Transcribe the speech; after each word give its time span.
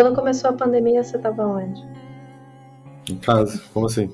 Quando 0.00 0.14
começou 0.14 0.50
a 0.50 0.52
pandemia, 0.52 1.02
você 1.02 1.16
estava 1.16 1.44
onde? 1.44 1.84
Em 3.10 3.16
casa, 3.16 3.60
como 3.74 3.86
assim? 3.86 4.08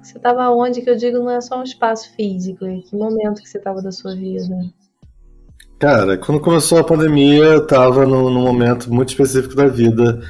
Você 0.00 0.18
estava 0.18 0.48
onde? 0.50 0.82
Que 0.82 0.90
eu 0.90 0.94
digo 0.94 1.18
não 1.18 1.32
é 1.32 1.40
só 1.40 1.58
um 1.58 1.64
espaço 1.64 2.14
físico. 2.14 2.64
Em 2.64 2.80
que 2.80 2.94
momento 2.94 3.42
que 3.42 3.48
você 3.48 3.58
estava 3.58 3.82
da 3.82 3.90
sua 3.90 4.14
vida? 4.14 4.54
Cara, 5.80 6.16
quando 6.16 6.40
começou 6.40 6.78
a 6.78 6.84
pandemia, 6.84 7.42
eu 7.42 7.64
estava 7.64 8.06
num, 8.06 8.30
num 8.30 8.40
momento 8.40 8.88
muito 8.94 9.08
específico 9.08 9.56
da 9.56 9.66
vida 9.66 10.20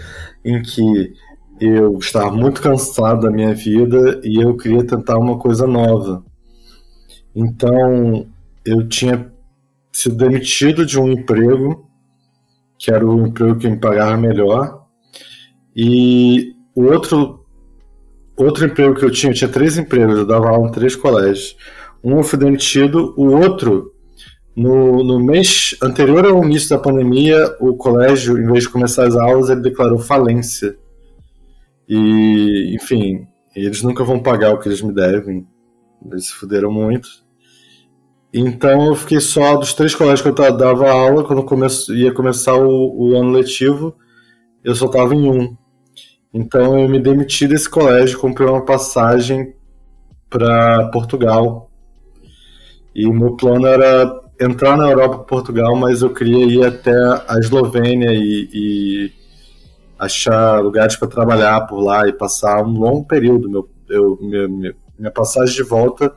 em 0.42 0.62
que 0.62 1.12
eu 1.60 1.98
estava 1.98 2.30
muito 2.30 2.62
cansado 2.62 3.20
da 3.20 3.30
minha 3.30 3.54
vida 3.54 4.18
e 4.24 4.42
eu 4.42 4.56
queria 4.56 4.82
tentar 4.82 5.18
uma 5.18 5.38
coisa 5.38 5.66
nova. 5.66 6.24
Então, 7.36 8.26
eu 8.64 8.88
tinha 8.88 9.30
sido 9.92 10.16
demitido 10.16 10.86
de 10.86 10.98
um 10.98 11.12
emprego, 11.12 11.86
que 12.78 12.90
era 12.92 13.04
o 13.04 13.26
emprego 13.26 13.58
que 13.58 13.68
me 13.68 13.78
pagava 13.78 14.16
melhor, 14.16 14.86
e 15.74 16.54
o 16.74 16.84
outro 16.84 17.44
outro 18.36 18.64
emprego 18.66 18.94
que 18.94 19.04
eu 19.04 19.10
tinha, 19.10 19.32
eu 19.32 19.34
tinha 19.34 19.50
três 19.50 19.76
empregos, 19.76 20.16
eu 20.16 20.26
dava 20.26 20.48
aula 20.48 20.68
em 20.68 20.72
três 20.72 20.94
colégios. 20.94 21.56
Um 22.02 22.18
eu 22.18 22.22
fui 22.22 22.38
demitido, 22.38 23.12
o 23.16 23.32
outro, 23.32 23.92
no, 24.54 25.02
no 25.02 25.18
mês 25.18 25.76
anterior 25.82 26.24
ao 26.24 26.44
início 26.44 26.70
da 26.70 26.78
pandemia, 26.78 27.56
o 27.60 27.76
colégio, 27.76 28.38
em 28.38 28.46
vez 28.46 28.64
de 28.64 28.70
começar 28.70 29.06
as 29.06 29.16
aulas, 29.16 29.50
ele 29.50 29.60
declarou 29.60 29.98
falência. 29.98 30.76
E, 31.88 32.74
enfim, 32.74 33.26
eles 33.54 33.82
nunca 33.82 34.04
vão 34.04 34.22
pagar 34.22 34.52
o 34.52 34.58
que 34.58 34.68
eles 34.68 34.82
me 34.82 34.92
devem. 34.92 35.46
Eles 36.10 36.26
se 36.26 36.34
fuderam 36.34 36.70
muito. 36.70 37.08
Então 38.32 38.86
eu 38.86 38.94
fiquei 38.94 39.20
só 39.20 39.56
dos 39.56 39.72
três 39.72 39.94
colégios 39.94 40.20
que 40.20 40.28
eu 40.28 40.56
dava 40.56 40.90
aula, 40.90 41.24
quando 41.24 41.42
começo, 41.42 41.94
ia 41.94 42.12
começar 42.12 42.54
o, 42.54 42.94
o 42.94 43.16
ano 43.16 43.30
letivo, 43.30 43.94
eu 44.62 44.74
só 44.74 44.86
estava 44.86 45.14
em 45.14 45.28
um. 45.28 45.56
Então 46.32 46.78
eu 46.78 46.88
me 46.88 47.00
demiti 47.00 47.48
desse 47.48 47.68
colégio, 47.68 48.18
comprei 48.18 48.46
uma 48.46 48.64
passagem 48.64 49.54
para 50.28 50.88
Portugal. 50.90 51.70
E 52.94 53.06
o 53.06 53.14
meu 53.14 53.34
plano 53.36 53.66
era 53.66 54.20
entrar 54.38 54.76
na 54.76 54.90
Europa 54.90 55.18
Portugal, 55.20 55.74
mas 55.74 56.02
eu 56.02 56.12
queria 56.12 56.44
ir 56.44 56.66
até 56.66 56.92
a 57.26 57.38
Eslovênia 57.38 58.10
e, 58.12 58.48
e 58.52 59.12
achar 59.98 60.60
lugares 60.60 60.96
para 60.96 61.08
trabalhar 61.08 61.62
por 61.62 61.80
lá 61.80 62.06
e 62.06 62.12
passar 62.12 62.62
um 62.62 62.78
longo 62.78 63.06
período. 63.06 63.48
Meu, 63.48 63.68
eu, 63.88 64.18
minha, 64.20 64.74
minha 64.98 65.10
passagem 65.10 65.54
de 65.54 65.62
volta 65.62 66.14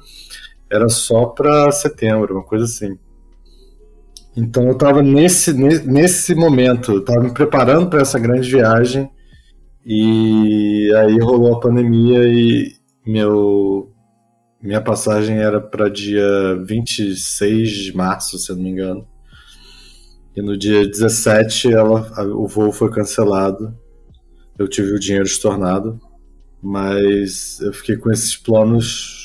era 0.72 0.88
só 0.88 1.25
para 1.25 1.72
setembro, 1.72 2.36
uma 2.36 2.44
coisa 2.44 2.66
assim. 2.66 2.97
Então 4.36 4.64
eu 4.67 4.72
estava 4.72 5.02
nesse, 5.02 5.53
nesse 5.53 6.33
momento, 6.33 7.00
estava 7.00 7.19
me 7.19 7.33
preparando 7.33 7.89
para 7.89 8.02
essa 8.02 8.17
grande 8.17 8.50
viagem 8.50 9.09
e 9.86 10.89
aí 10.95 11.19
rolou 11.19 11.55
a 11.55 11.59
pandemia 11.59 12.23
e 12.25 12.73
meu, 13.05 13.91
minha 14.61 14.80
passagem 14.80 15.38
era 15.38 15.59
para 15.59 15.89
dia 15.89 16.55
26 16.66 17.69
de 17.69 17.97
março, 17.97 18.38
se 18.38 18.52
eu 18.52 18.56
não 18.56 18.63
me 18.63 18.69
engano. 18.69 19.08
E 20.33 20.41
no 20.41 20.58
dia 20.58 20.88
17 20.88 21.73
ela, 21.73 22.09
o 22.33 22.47
voo 22.47 22.72
foi 22.72 22.89
cancelado. 22.89 23.75
Eu 24.58 24.67
tive 24.67 24.94
o 24.94 25.00
dinheiro 25.00 25.25
estornado, 25.25 26.00
mas 26.61 27.59
eu 27.59 27.73
fiquei 27.73 27.97
com 27.97 28.09
esses 28.11 28.38
planos 28.38 29.20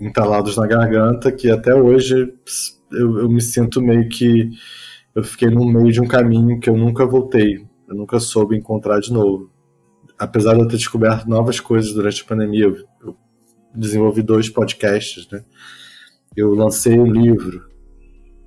entalados 0.00 0.56
na 0.56 0.66
garganta 0.66 1.32
que 1.32 1.50
até 1.50 1.74
hoje 1.74 2.32
eu, 2.92 3.18
eu 3.18 3.28
me 3.28 3.40
sinto 3.40 3.82
meio 3.82 4.08
que 4.08 4.50
eu 5.14 5.24
fiquei 5.24 5.48
no 5.48 5.64
meio 5.64 5.90
de 5.90 6.00
um 6.00 6.06
caminho 6.06 6.60
que 6.60 6.70
eu 6.70 6.76
nunca 6.76 7.04
voltei, 7.06 7.66
eu 7.88 7.94
nunca 7.94 8.20
soube 8.20 8.56
encontrar 8.56 9.00
de 9.00 9.12
novo 9.12 9.50
apesar 10.18 10.54
de 10.54 10.60
eu 10.60 10.68
ter 10.68 10.76
descoberto 10.76 11.26
novas 11.26 11.60
coisas 11.60 11.92
durante 11.92 12.22
a 12.22 12.26
pandemia, 12.26 12.64
eu, 12.64 13.16
desenvolvi 13.74 14.22
dois 14.22 14.48
podcasts, 14.48 15.28
né? 15.30 15.44
Eu 16.36 16.54
lancei 16.54 16.98
um 16.98 17.06
livro, 17.06 17.68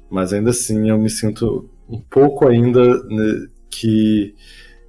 mas 0.10 0.34
ainda 0.34 0.50
assim 0.50 0.90
eu 0.90 0.98
me 0.98 1.10
sinto 1.10 1.70
um 1.88 2.02
pouco 2.02 2.48
ainda 2.48 3.02
né, 3.04 3.48
que 3.70 4.36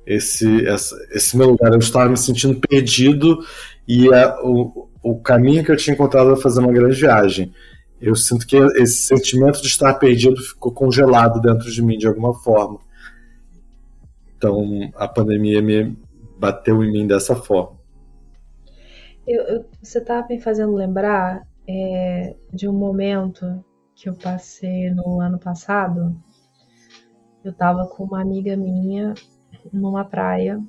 esse, 0.06 0.66
essa, 0.66 0.96
esse 1.10 1.36
meu 1.36 1.50
lugar, 1.50 1.72
eu 1.72 1.78
estava 1.78 2.08
me 2.08 2.16
sentindo 2.16 2.58
perdido 2.60 3.38
e 3.86 4.12
a, 4.12 4.40
o, 4.42 4.88
o 5.02 5.18
caminho 5.18 5.64
que 5.64 5.72
eu 5.72 5.76
tinha 5.76 5.94
encontrado 5.94 6.28
era 6.28 6.36
fazer 6.36 6.60
uma 6.60 6.72
grande 6.72 7.00
viagem. 7.00 7.52
Eu 8.00 8.14
sinto 8.16 8.46
que 8.46 8.56
esse 8.56 9.06
sentimento 9.06 9.60
de 9.60 9.68
estar 9.68 9.94
perdido 9.94 10.40
ficou 10.42 10.72
congelado 10.72 11.40
dentro 11.40 11.70
de 11.70 11.82
mim 11.82 11.98
de 11.98 12.06
alguma 12.06 12.34
forma. 12.34 12.80
Então 14.36 14.90
a 14.96 15.06
pandemia 15.06 15.62
me, 15.62 15.96
bateu 16.38 16.82
em 16.82 16.90
mim 16.90 17.06
dessa 17.06 17.36
forma. 17.36 17.78
Eu, 19.26 19.42
eu, 19.44 19.64
você 19.80 19.98
estava 19.98 20.26
me 20.28 20.40
fazendo 20.40 20.74
lembrar 20.74 21.46
é, 21.68 22.34
de 22.52 22.68
um 22.68 22.72
momento 22.72 23.64
que 23.94 24.08
eu 24.08 24.14
passei 24.14 24.90
no 24.90 25.20
ano 25.20 25.38
passado. 25.38 26.16
Eu 27.44 27.52
estava 27.52 27.86
com 27.86 28.04
uma 28.04 28.20
amiga 28.20 28.56
minha 28.56 29.14
numa 29.72 30.04
praia 30.04 30.60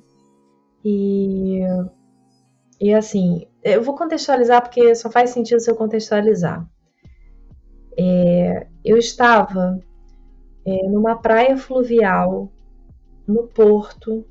e 0.84 1.60
e 2.80 2.92
assim, 2.92 3.46
eu 3.72 3.82
vou 3.82 3.94
contextualizar 3.96 4.62
porque 4.62 4.94
só 4.94 5.10
faz 5.10 5.30
sentido 5.30 5.60
se 5.60 5.70
eu 5.70 5.76
contextualizar. 5.76 6.66
É, 7.96 8.66
eu 8.84 8.96
estava 8.96 9.80
é, 10.66 10.88
numa 10.88 11.16
praia 11.16 11.56
fluvial 11.56 12.52
no 13.26 13.44
porto 13.48 14.26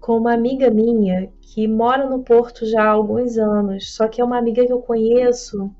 com 0.00 0.16
uma 0.16 0.32
amiga 0.32 0.70
minha 0.70 1.30
que 1.40 1.66
mora 1.68 2.08
no 2.08 2.22
Porto 2.22 2.64
já 2.64 2.82
há 2.84 2.88
alguns 2.88 3.36
anos, 3.36 3.94
só 3.94 4.08
que 4.08 4.20
é 4.20 4.24
uma 4.24 4.38
amiga 4.38 4.64
que 4.64 4.72
eu 4.72 4.80
conheço 4.80 5.70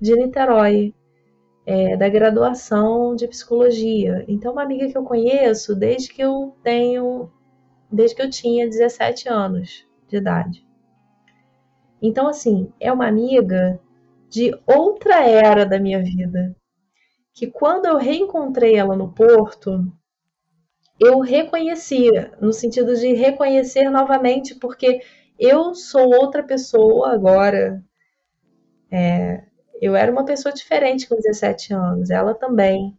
de 0.00 0.14
Niterói, 0.16 0.94
é, 1.64 1.96
da 1.96 2.08
graduação 2.08 3.14
de 3.14 3.28
psicologia. 3.28 4.24
Então, 4.28 4.52
uma 4.52 4.62
amiga 4.62 4.88
que 4.88 4.96
eu 4.96 5.02
conheço 5.02 5.74
desde 5.74 6.12
que 6.12 6.22
eu 6.22 6.54
tenho, 6.62 7.30
desde 7.90 8.16
que 8.16 8.22
eu 8.22 8.30
tinha 8.30 8.68
17 8.68 9.28
anos 9.28 9.86
de 10.08 10.16
idade. 10.16 10.66
Então, 12.02 12.28
assim, 12.28 12.72
é 12.80 12.92
uma 12.92 13.06
amiga 13.06 13.80
de 14.28 14.52
outra 14.66 15.26
era 15.26 15.66
da 15.66 15.78
minha 15.78 16.02
vida. 16.02 16.56
Que 17.34 17.46
quando 17.46 17.86
eu 17.86 17.96
reencontrei 17.96 18.76
ela 18.76 18.96
no 18.96 19.12
Porto, 19.12 19.92
eu 20.98 21.20
reconhecia, 21.20 22.32
no 22.40 22.52
sentido 22.52 22.94
de 22.94 23.14
reconhecer 23.14 23.88
novamente, 23.90 24.54
porque 24.54 25.00
eu 25.38 25.74
sou 25.74 26.10
outra 26.14 26.42
pessoa 26.42 27.12
agora. 27.12 27.82
É, 28.90 29.44
eu 29.80 29.96
era 29.96 30.12
uma 30.12 30.24
pessoa 30.24 30.52
diferente 30.52 31.08
com 31.08 31.16
17 31.16 31.72
anos, 31.72 32.10
ela 32.10 32.34
também, 32.34 32.96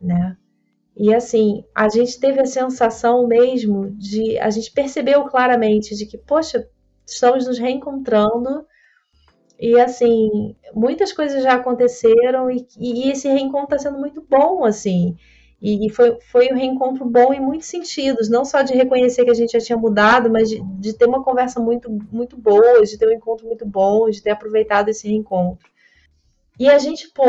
né? 0.00 0.36
E 0.94 1.14
assim, 1.14 1.64
a 1.74 1.88
gente 1.88 2.20
teve 2.20 2.40
a 2.40 2.44
sensação 2.44 3.26
mesmo 3.26 3.90
de. 3.92 4.38
A 4.38 4.50
gente 4.50 4.70
percebeu 4.72 5.24
claramente 5.24 5.96
de 5.96 6.04
que, 6.04 6.18
poxa, 6.18 6.68
estamos 7.06 7.46
nos 7.46 7.58
reencontrando. 7.58 8.66
E 9.58 9.78
assim, 9.80 10.56
muitas 10.74 11.12
coisas 11.12 11.42
já 11.42 11.54
aconteceram 11.54 12.50
e, 12.50 12.66
e 12.78 13.10
esse 13.10 13.28
reencontro 13.28 13.76
está 13.76 13.90
sendo 13.90 14.00
muito 14.00 14.20
bom, 14.28 14.64
assim. 14.64 15.16
E, 15.64 15.88
foi, 15.90 16.18
foi 16.22 16.48
um 16.50 16.56
reencontro 16.56 17.04
bom 17.04 17.32
em 17.32 17.38
muitos 17.38 17.68
sentidos, 17.68 18.28
não 18.28 18.44
só 18.44 18.62
de 18.62 18.74
reconhecer 18.74 19.24
que 19.24 19.30
a 19.30 19.34
gente 19.34 19.52
já 19.52 19.60
tinha 19.60 19.78
mudado, 19.78 20.28
mas 20.28 20.48
de, 20.48 20.60
de 20.80 20.92
ter 20.92 21.06
uma 21.06 21.22
conversa 21.22 21.60
muito, 21.60 21.88
muito 22.10 22.36
boa, 22.36 22.82
de 22.82 22.98
ter 22.98 23.06
um 23.06 23.12
encontro 23.12 23.46
muito 23.46 23.64
bom, 23.64 24.10
de 24.10 24.20
ter 24.20 24.30
aproveitado 24.30 24.88
esse 24.88 25.06
reencontro. 25.06 25.70
E 26.58 26.68
a 26.68 26.78
gente, 26.80 27.08
pô, 27.10 27.24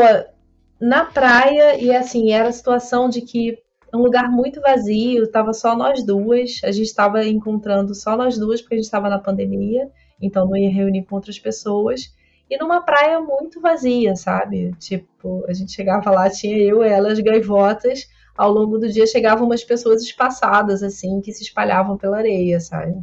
na 0.80 1.04
praia, 1.04 1.78
e 1.78 1.94
assim, 1.94 2.32
era 2.32 2.48
a 2.48 2.52
situação 2.52 3.08
de 3.08 3.20
que 3.20 3.62
um 3.94 4.02
lugar 4.02 4.30
muito 4.30 4.60
vazio, 4.60 5.30
tava 5.30 5.52
só 5.52 5.76
nós 5.76 6.04
duas, 6.04 6.60
a 6.64 6.72
gente 6.72 6.86
estava 6.86 7.24
encontrando 7.24 7.94
só 7.94 8.16
nós 8.16 8.38
duas, 8.38 8.60
porque 8.60 8.74
a 8.74 8.78
gente 8.78 8.86
estava 8.86 9.08
na 9.08 9.18
pandemia, 9.18 9.90
então 10.20 10.46
não 10.46 10.56
ia 10.56 10.70
reunir 10.70 11.04
com 11.04 11.14
outras 11.16 11.38
pessoas 11.38 12.12
e 12.48 12.58
numa 12.58 12.82
praia 12.82 13.20
muito 13.20 13.60
vazia, 13.60 14.16
sabe? 14.16 14.72
Tipo, 14.78 15.44
a 15.48 15.52
gente 15.52 15.72
chegava 15.72 16.10
lá, 16.10 16.28
tinha 16.28 16.56
eu, 16.58 16.82
ela, 16.82 17.10
as 17.10 17.20
gaivotas, 17.20 18.08
ao 18.36 18.50
longo 18.50 18.78
do 18.78 18.88
dia 18.88 19.06
chegavam 19.06 19.46
umas 19.46 19.64
pessoas 19.64 20.02
espaçadas, 20.02 20.82
assim, 20.82 21.20
que 21.20 21.32
se 21.32 21.42
espalhavam 21.42 21.96
pela 21.96 22.18
areia, 22.18 22.60
sabe? 22.60 22.94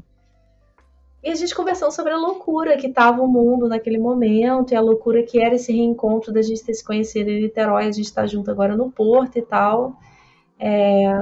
E 1.24 1.30
a 1.30 1.36
gente 1.36 1.56
conversando 1.56 1.92
sobre 1.92 2.12
a 2.12 2.18
loucura 2.18 2.78
que 2.78 2.88
estava 2.88 3.22
o 3.22 3.28
mundo 3.28 3.68
naquele 3.68 4.00
momento, 4.00 4.74
e 4.74 4.76
a 4.76 4.82
loucura 4.82 5.24
que 5.24 5.40
era 5.40 5.56
esse 5.56 5.72
reencontro 5.72 6.34
da 6.34 6.42
gente 6.42 6.64
ter 6.64 6.74
se 6.74 6.84
conhecido 6.84 7.30
em 7.30 7.42
Niterói, 7.42 7.88
a 7.88 7.92
gente 7.92 8.06
está 8.06 8.26
junto 8.26 8.50
agora 8.50 8.76
no 8.76 8.92
Porto 8.92 9.38
e 9.38 9.42
tal. 9.42 9.96
É... 10.62 11.22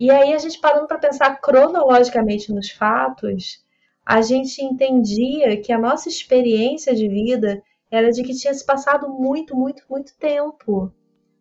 E 0.00 0.10
aí 0.10 0.32
a 0.32 0.38
gente 0.38 0.60
parando 0.60 0.86
para 0.86 0.98
pensar 0.98 1.40
cronologicamente 1.40 2.52
nos 2.52 2.70
fatos, 2.70 3.64
a 4.06 4.22
gente 4.22 4.62
entendia 4.62 5.60
que 5.60 5.72
a 5.72 5.78
nossa 5.78 6.08
experiência 6.08 6.94
de 6.94 7.08
vida 7.08 7.62
era 7.90 8.10
de 8.10 8.22
que 8.22 8.34
tinha 8.34 8.54
se 8.54 8.64
passado 8.64 9.08
muito, 9.08 9.56
muito, 9.56 9.82
muito 9.88 10.16
tempo 10.18 10.92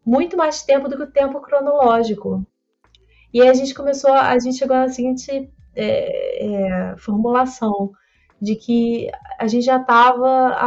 muito 0.05 0.35
mais 0.35 0.63
tempo 0.63 0.89
do 0.89 0.97
que 0.97 1.03
o 1.03 1.11
tempo 1.11 1.39
cronológico. 1.41 2.45
E 3.33 3.41
aí 3.41 3.49
a 3.49 3.53
gente 3.53 3.73
começou, 3.73 4.11
a 4.11 4.37
gente 4.39 4.57
chegou 4.57 4.75
à 4.75 4.89
seguinte 4.89 5.49
é, 5.75 6.45
é, 6.45 6.97
formulação 6.97 7.91
de 8.41 8.55
que 8.55 9.09
a 9.39 9.47
gente 9.47 9.65
já 9.65 9.79
estava 9.79 10.57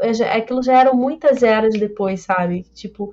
é, 0.00 0.36
aquilo 0.36 0.62
já 0.62 0.78
eram 0.78 0.94
muitas 0.94 1.42
eras 1.42 1.74
depois, 1.78 2.22
sabe? 2.22 2.62
Tipo, 2.72 3.12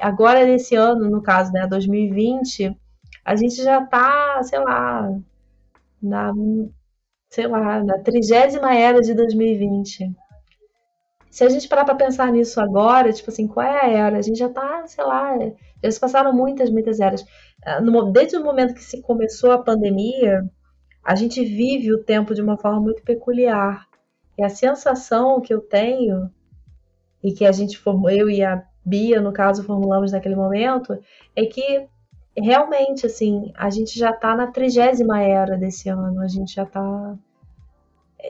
agora 0.00 0.44
nesse 0.44 0.74
ano, 0.74 1.10
no 1.10 1.22
caso, 1.22 1.52
né, 1.52 1.66
2020, 1.66 2.76
a 3.24 3.36
gente 3.36 3.62
já 3.62 3.82
está, 3.82 4.42
sei 4.42 4.58
lá, 4.58 5.10
na 6.02 6.32
sei 7.34 7.48
lá, 7.48 7.82
na 7.82 7.98
trigésima 7.98 8.74
era 8.76 9.00
de 9.00 9.12
2020. 9.12 10.14
Se 11.30 11.42
a 11.42 11.48
gente 11.48 11.66
parar 11.66 11.84
para 11.84 11.96
pensar 11.96 12.30
nisso 12.30 12.60
agora, 12.60 13.12
tipo 13.12 13.28
assim, 13.28 13.48
qual 13.48 13.66
é 13.66 13.80
a 13.80 13.88
era? 13.88 14.18
A 14.18 14.22
gente 14.22 14.38
já 14.38 14.48
tá, 14.48 14.86
sei 14.86 15.04
lá, 15.04 15.36
já 15.82 15.90
se 15.90 15.98
passaram 15.98 16.32
muitas, 16.32 16.70
muitas 16.70 17.00
eras. 17.00 17.24
Ah, 17.66 17.80
desde 18.12 18.36
o 18.36 18.44
momento 18.44 18.74
que 18.74 18.84
se 18.84 19.02
começou 19.02 19.50
a 19.50 19.58
pandemia, 19.58 20.48
a 21.02 21.16
gente 21.16 21.44
vive 21.44 21.92
o 21.92 22.04
tempo 22.04 22.36
de 22.36 22.40
uma 22.40 22.56
forma 22.56 22.80
muito 22.80 23.02
peculiar. 23.02 23.84
E 24.38 24.44
a 24.44 24.48
sensação 24.48 25.40
que 25.40 25.52
eu 25.52 25.60
tenho, 25.60 26.30
e 27.20 27.32
que 27.32 27.44
a 27.44 27.50
gente 27.50 27.76
formou, 27.76 28.10
eu 28.10 28.30
e 28.30 28.44
a 28.44 28.64
Bia, 28.84 29.20
no 29.20 29.32
caso, 29.32 29.64
formulamos 29.64 30.12
naquele 30.12 30.36
momento, 30.36 30.98
é 31.34 31.46
que 31.46 31.86
realmente, 32.36 33.06
assim, 33.06 33.52
a 33.56 33.70
gente 33.70 33.98
já 33.98 34.10
está 34.10 34.36
na 34.36 34.48
trigésima 34.48 35.20
era 35.22 35.56
desse 35.56 35.88
ano, 35.88 36.20
a 36.20 36.28
gente 36.28 36.54
já 36.54 36.64
está 36.64 37.16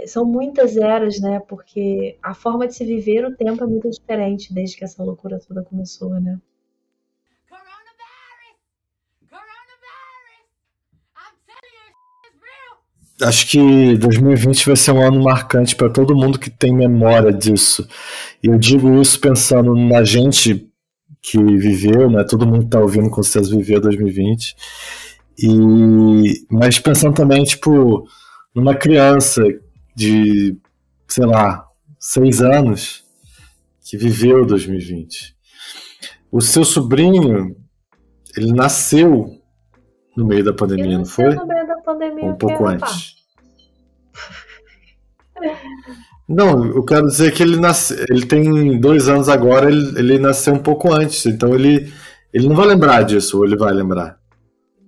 são 0.06 0.25
muitas 0.25 0.77
eras, 0.77 1.21
né? 1.21 1.41
Porque 1.41 2.19
a 2.23 2.35
forma 2.35 2.67
de 2.67 2.75
se 2.75 2.85
viver 2.85 3.25
o 3.25 3.37
tempo 3.37 3.62
é 3.62 3.67
muito 3.67 3.89
diferente 3.89 4.53
desde 4.53 4.77
que 4.77 4.85
essa 4.85 5.03
loucura 5.03 5.39
toda 5.39 5.62
começou, 5.62 6.11
né? 6.21 6.39
Acho 13.23 13.49
que 13.49 13.97
2020 13.97 14.67
vai 14.67 14.77
ser 14.77 14.91
um 14.91 15.01
ano 15.01 15.23
marcante 15.23 15.77
para 15.77 15.89
todo 15.89 16.17
mundo 16.17 16.39
que 16.39 16.51
tem 16.51 16.75
memória 16.75 17.33
disso. 17.33 17.89
E 18.44 18.46
eu 18.46 18.58
digo 18.58 19.00
isso 19.00 19.19
pensando 19.19 19.75
na 19.75 20.05
gente 20.05 20.70
que 21.23 21.38
viveu, 21.38 22.11
né? 22.11 22.23
Todo 22.25 22.46
mundo 22.46 22.58
que 22.58 22.67
está 22.67 22.79
ouvindo 22.79 23.08
com 23.08 23.23
vocês 23.23 23.49
viveu 23.49 23.81
2020. 23.81 24.55
E 25.38 26.46
mas 26.50 26.79
pensando 26.79 27.14
também 27.14 27.43
tipo 27.43 28.06
numa 28.55 28.75
criança 28.75 29.43
de, 29.96 30.58
sei 31.08 31.25
lá, 31.25 31.67
seis 31.99 32.43
anos 32.43 33.02
que 33.82 33.96
viveu 33.96 34.44
2020. 34.44 35.35
O 36.31 36.43
seu 36.43 36.67
sobrinho, 36.67 37.56
ele 38.37 38.52
nasceu 38.52 39.41
no 40.14 40.26
meio 40.26 40.44
da 40.44 40.52
pandemia, 40.52 40.85
ele 40.85 40.99
não 40.99 41.06
foi? 41.06 41.35
No 41.35 41.46
meio 41.46 41.67
da 41.67 41.76
pandemia, 41.79 42.26
um 42.26 42.37
pouco 42.37 42.67
antes. 42.67 43.24
Não, 46.29 46.64
eu 46.67 46.82
quero 46.85 47.06
dizer 47.06 47.32
que 47.32 47.43
ele 47.43 47.56
nasce, 47.56 47.94
ele 48.08 48.25
tem 48.25 48.81
dois 48.81 49.08
anos 49.08 49.29
agora, 49.29 49.70
ele, 49.70 49.99
ele 49.99 50.19
nasceu 50.19 50.55
um 50.55 50.62
pouco 50.62 50.91
antes, 50.91 51.26
então 51.26 51.55
ele, 51.55 51.93
ele 52.32 52.49
não 52.49 52.56
vai 52.56 52.67
lembrar 52.67 53.02
disso, 53.02 53.38
ou 53.38 53.44
ele 53.44 53.56
vai 53.56 53.73
lembrar? 53.75 54.19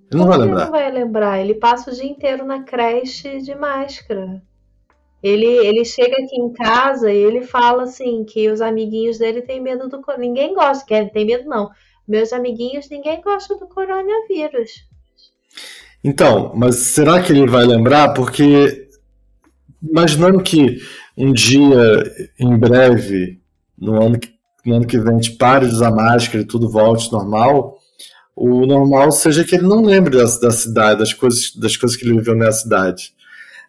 Ele 0.09 0.19
não 0.19 0.25
Como 0.25 0.29
vai 0.29 0.37
lembrar. 0.39 0.61
Ele 0.61 0.71
não 0.71 0.79
vai 0.79 0.91
lembrar, 0.91 1.39
ele 1.39 1.53
passa 1.53 1.91
o 1.91 1.93
dia 1.93 2.05
inteiro 2.09 2.43
na 2.43 2.63
creche 2.63 3.39
de 3.39 3.53
máscara. 3.53 4.41
Ele, 5.21 5.45
ele 5.45 5.83
chega 5.83 6.15
aqui 6.23 6.35
em 6.35 6.53
casa 6.53 7.11
e 7.11 7.17
ele 7.17 7.41
fala 7.41 7.83
assim 7.83 8.23
que 8.23 8.49
os 8.49 8.61
amiguinhos 8.61 9.17
dele 9.17 9.41
têm 9.41 9.61
medo 9.61 9.87
do 9.87 10.01
ninguém 10.17 10.53
gosta, 10.53 10.85
quer 10.85 11.11
tem 11.11 11.25
medo 11.25 11.47
não. 11.49 11.69
Meus 12.07 12.31
amiguinhos 12.31 12.89
ninguém 12.89 13.21
gosta 13.21 13.55
do 13.55 13.67
coronavírus. 13.67 14.87
Então, 16.03 16.51
mas 16.55 16.75
será 16.77 17.21
que 17.21 17.33
ele 17.33 17.47
vai 17.47 17.65
lembrar? 17.65 18.13
Porque 18.13 18.86
imaginando 19.81 20.41
que 20.41 20.77
um 21.17 21.33
dia, 21.33 22.29
em 22.39 22.57
breve, 22.57 23.39
no 23.77 24.01
ano 24.01 24.19
que, 24.19 24.29
no 24.65 24.75
ano 24.75 24.87
que 24.87 24.97
vem, 24.99 25.13
a 25.13 25.17
gente 25.17 25.37
pare 25.37 25.67
de 25.67 25.73
usar 25.73 25.91
máscara 25.91 26.43
e 26.43 26.47
tudo 26.47 26.69
volte 26.69 27.11
normal, 27.11 27.77
o 28.35 28.65
normal 28.65 29.11
seja 29.11 29.43
que 29.43 29.55
ele 29.55 29.67
não 29.67 29.81
lembre 29.81 30.17
da, 30.17 30.23
da 30.23 30.51
cidade, 30.51 30.99
das 30.99 31.13
coisas, 31.13 31.55
das 31.55 31.75
coisas 31.75 31.97
que 31.97 32.05
ele 32.05 32.17
viveu 32.17 32.35
na 32.35 32.51
cidade. 32.51 33.13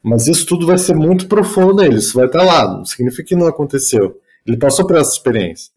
Mas 0.03 0.29
isso 0.29 0.47
tudo 0.47 0.67
vai 0.67 0.79
ser 0.79 0.95
muito 0.95 1.27
profundo 1.27 1.77
nele, 1.77 1.97
isso 1.97 2.17
vai 2.17 2.27
estar 2.27 2.43
lá, 2.43 2.77
não 2.77 2.85
significa 2.85 3.29
que 3.29 3.37
não 3.37 3.47
aconteceu. 3.47 4.21
Ele 4.47 4.57
passou 4.57 4.87
por 4.87 4.97
essa 4.97 5.13
experiência. 5.13 5.73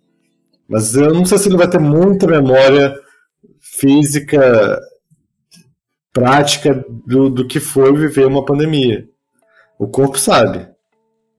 Mas 0.68 0.95
eu 0.95 1.13
não 1.13 1.25
sei 1.25 1.38
se 1.38 1.50
ele 1.50 1.57
vai 1.57 1.69
ter 1.69 1.80
muita 1.80 2.28
memória 2.28 2.94
física, 3.60 4.80
prática 6.13 6.86
do, 7.06 7.30
do 7.30 7.48
que 7.48 7.60
foi 7.60 7.94
viver 7.94 8.25
uma 8.25 8.45
pandemia. 8.45 9.07
O 9.81 9.88
corpo 9.88 10.16
sabe. 10.16 10.68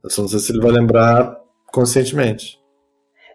Eu 0.02 0.10
só 0.10 0.22
não 0.22 0.28
sei 0.28 0.40
se 0.40 0.50
ele 0.50 0.60
vai 0.60 0.72
lembrar 0.72 1.40
conscientemente. 1.72 2.58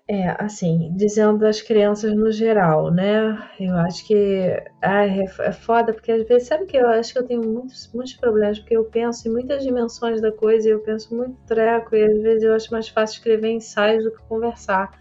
É, 0.06 0.36
assim, 0.38 0.94
dizendo 0.98 1.38
das 1.38 1.62
crianças 1.62 2.14
no 2.14 2.30
geral, 2.30 2.92
né? 2.92 3.38
Eu 3.58 3.74
acho 3.78 4.06
que 4.06 4.62
ai, 4.82 5.22
é, 5.22 5.24
é 5.24 5.52
foda, 5.54 5.94
porque 5.94 6.12
às 6.12 6.28
vezes, 6.28 6.50
sabe 6.50 6.66
que 6.66 6.76
eu 6.76 6.90
acho 6.90 7.14
que 7.14 7.20
eu 7.20 7.26
tenho 7.26 7.42
muitos, 7.42 7.90
muitos 7.94 8.16
problemas, 8.16 8.60
porque 8.60 8.76
eu 8.76 8.84
penso 8.84 9.30
em 9.30 9.32
muitas 9.32 9.64
dimensões 9.64 10.20
da 10.20 10.30
coisa 10.30 10.68
e 10.68 10.72
eu 10.74 10.82
penso 10.82 11.16
muito 11.16 11.38
treco, 11.46 11.96
e 11.96 12.04
às 12.04 12.22
vezes 12.22 12.44
eu 12.44 12.54
acho 12.54 12.70
mais 12.70 12.90
fácil 12.90 13.20
escrever 13.20 13.52
ensaios 13.52 14.04
do 14.04 14.12
que 14.12 14.22
conversar. 14.28 14.92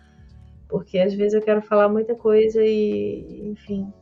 Porque 0.69 1.01
às 1.01 1.15
vezes 1.15 1.35
eu 1.35 1.43
quero 1.43 1.63
falar 1.63 1.89
muita 1.89 2.15
coisa 2.15 2.63
e, 2.63 3.51
enfim. 3.51 3.93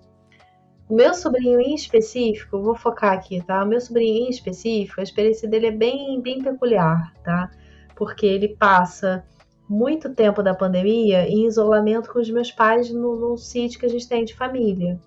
O 0.88 0.94
meu 0.94 1.14
sobrinho 1.14 1.60
em 1.60 1.74
específico, 1.74 2.60
vou 2.60 2.74
focar 2.74 3.12
aqui, 3.12 3.42
tá? 3.42 3.64
O 3.64 3.66
meu 3.66 3.80
sobrinho 3.80 4.26
em 4.26 4.30
específico, 4.30 5.00
a 5.00 5.02
experiência 5.02 5.48
dele 5.48 5.68
é 5.68 5.70
bem, 5.70 6.20
bem 6.20 6.42
peculiar, 6.42 7.12
tá? 7.22 7.50
Porque 7.96 8.26
ele 8.26 8.48
passa 8.48 9.24
muito 9.68 10.14
tempo 10.14 10.42
da 10.42 10.54
pandemia 10.54 11.26
em 11.26 11.46
isolamento 11.46 12.12
com 12.12 12.20
os 12.20 12.28
meus 12.28 12.52
pais 12.52 12.92
no, 12.92 13.16
no 13.16 13.38
sítio 13.38 13.80
que 13.80 13.86
a 13.86 13.88
gente 13.88 14.06
tem 14.06 14.24
de 14.24 14.34
família. 14.34 15.00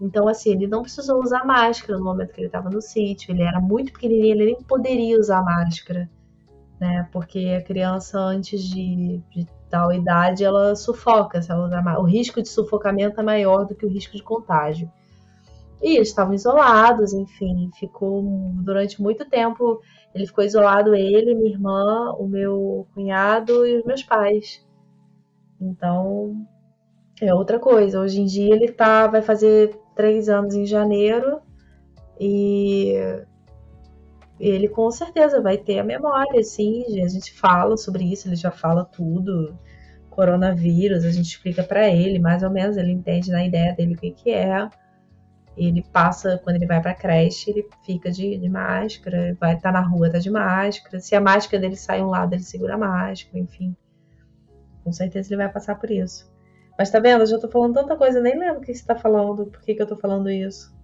Então, 0.00 0.28
assim, 0.28 0.52
ele 0.52 0.66
não 0.66 0.82
precisou 0.82 1.22
usar 1.22 1.44
máscara 1.44 1.98
no 1.98 2.04
momento 2.04 2.32
que 2.32 2.40
ele 2.40 2.48
estava 2.48 2.68
no 2.68 2.82
sítio. 2.82 3.32
Ele 3.32 3.42
era 3.42 3.60
muito 3.60 3.92
pequenininho, 3.92 4.34
ele 4.34 4.44
nem 4.44 4.62
poderia 4.62 5.18
usar 5.18 5.42
máscara, 5.42 6.10
né? 6.78 7.08
Porque 7.10 7.56
a 7.58 7.64
criança, 7.64 8.18
antes 8.18 8.62
de, 8.62 9.22
de 9.30 9.46
tal 9.70 9.92
idade, 9.92 10.44
ela 10.44 10.76
sufoca 10.76 11.40
se 11.40 11.50
ela 11.50 11.66
usar. 11.66 11.98
O 11.98 12.04
risco 12.04 12.42
de 12.42 12.48
sufocamento 12.48 13.18
é 13.18 13.24
maior 13.24 13.64
do 13.64 13.74
que 13.74 13.86
o 13.86 13.88
risco 13.88 14.14
de 14.14 14.22
contágio. 14.22 14.90
E 15.82 15.96
eles 15.96 16.08
estavam 16.08 16.34
isolados, 16.34 17.12
enfim, 17.12 17.70
ficou 17.78 18.22
durante 18.62 19.00
muito 19.00 19.24
tempo 19.28 19.80
ele 20.16 20.26
ficou 20.26 20.42
isolado, 20.42 20.94
ele, 20.94 21.34
minha 21.34 21.50
irmã, 21.50 22.10
o 22.18 22.26
meu 22.26 22.86
cunhado 22.94 23.66
e 23.66 23.76
os 23.76 23.84
meus 23.84 24.02
pais. 24.02 24.66
Então, 25.60 26.46
é 27.20 27.34
outra 27.34 27.58
coisa. 27.58 28.00
Hoje 28.00 28.22
em 28.22 28.24
dia 28.24 28.54
ele 28.54 28.72
tá, 28.72 29.06
vai 29.08 29.20
fazer 29.20 29.78
três 29.94 30.30
anos 30.30 30.54
em 30.54 30.64
janeiro 30.64 31.42
e 32.18 32.94
ele 34.40 34.68
com 34.68 34.90
certeza 34.90 35.38
vai 35.42 35.58
ter 35.58 35.80
a 35.80 35.84
memória, 35.84 36.42
sim. 36.42 37.02
A 37.02 37.08
gente 37.08 37.34
fala 37.34 37.76
sobre 37.76 38.10
isso, 38.10 38.26
ele 38.26 38.36
já 38.36 38.50
fala 38.50 38.86
tudo. 38.86 39.54
Coronavírus, 40.08 41.04
a 41.04 41.10
gente 41.10 41.26
explica 41.26 41.62
para 41.62 41.90
ele, 41.90 42.18
mais 42.18 42.42
ou 42.42 42.48
menos, 42.48 42.78
ele 42.78 42.90
entende 42.90 43.30
na 43.30 43.44
ideia 43.44 43.74
dele 43.74 43.92
o 43.92 43.98
que, 43.98 44.12
que 44.12 44.30
é 44.30 44.66
ele 45.56 45.82
passa, 45.92 46.38
quando 46.44 46.56
ele 46.56 46.66
vai 46.66 46.80
pra 46.80 46.94
creche, 46.94 47.50
ele 47.50 47.66
fica 47.84 48.10
de, 48.10 48.36
de 48.36 48.48
máscara, 48.48 49.36
vai 49.40 49.54
estar 49.54 49.72
tá 49.72 49.80
na 49.80 49.86
rua, 49.86 50.10
tá 50.10 50.18
de 50.18 50.30
máscara. 50.30 51.00
Se 51.00 51.14
a 51.14 51.20
máscara 51.20 51.60
dele 51.60 51.76
sai 51.76 52.02
um 52.02 52.10
lado, 52.10 52.34
ele 52.34 52.42
segura 52.42 52.74
a 52.74 52.78
máscara, 52.78 53.38
enfim. 53.38 53.74
Com 54.84 54.92
certeza 54.92 55.28
ele 55.30 55.42
vai 55.42 55.50
passar 55.50 55.76
por 55.76 55.90
isso. 55.90 56.30
Mas 56.78 56.90
tá 56.90 57.00
vendo? 57.00 57.22
Eu 57.22 57.26
já 57.26 57.38
tô 57.38 57.48
falando 57.48 57.74
tanta 57.74 57.96
coisa, 57.96 58.18
eu 58.18 58.22
nem 58.22 58.38
lembro 58.38 58.58
o 58.58 58.60
que 58.60 58.74
você 58.74 58.84
tá 58.84 58.94
falando, 58.94 59.46
por 59.46 59.62
que, 59.62 59.74
que 59.74 59.82
eu 59.82 59.86
tô 59.86 59.96
falando 59.96 60.28
isso. 60.28 60.76